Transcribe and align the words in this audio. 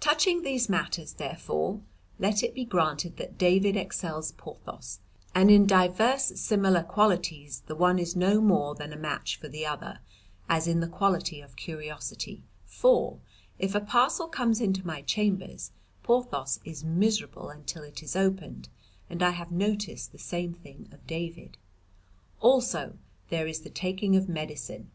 "Touching 0.00 0.40
these 0.40 0.70
matters, 0.70 1.12
therefore, 1.12 1.82
let 2.18 2.42
it 2.42 2.54
be 2.54 2.64
granted 2.64 3.18
that 3.18 3.36
David 3.36 3.76
excels 3.76 4.32
Porthos; 4.32 5.00
and 5.34 5.50
in 5.50 5.66
divers 5.66 6.40
similar 6.40 6.82
qualities 6.82 7.62
the 7.66 7.74
one 7.74 7.98
is 7.98 8.16
no 8.16 8.40
more 8.40 8.74
than 8.74 8.94
a 8.94 8.98
match 8.98 9.36
for 9.36 9.46
the 9.46 9.66
other, 9.66 9.98
as 10.48 10.66
in 10.66 10.80
the 10.80 10.88
quality 10.88 11.42
of 11.42 11.54
curiosity; 11.54 12.44
for, 12.64 13.18
if 13.58 13.74
a 13.74 13.80
parcel 13.82 14.26
comes 14.26 14.58
into 14.58 14.86
my 14.86 15.02
chambers 15.02 15.70
Porthos 16.02 16.58
is 16.64 16.82
miserable 16.82 17.50
until 17.50 17.82
it 17.82 18.02
is 18.02 18.16
opened, 18.16 18.70
and 19.10 19.22
I 19.22 19.32
have 19.32 19.52
noticed 19.52 20.12
the 20.12 20.18
same 20.18 20.54
thing 20.54 20.88
of 20.90 21.06
David. 21.06 21.58
"Also 22.40 22.96
there 23.28 23.46
is 23.46 23.60
the 23.60 23.68
taking 23.68 24.16
of 24.16 24.30
medicine. 24.30 24.90